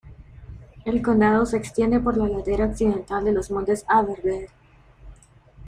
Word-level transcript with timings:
El 0.83 1.03
condado 1.03 1.45
se 1.45 1.57
extiende 1.57 1.99
por 1.99 2.17
la 2.17 2.27
ladera 2.27 2.65
occidental 2.65 3.23
de 3.23 3.33
los 3.33 3.51
montes 3.51 3.85
Aberdare. 3.87 4.47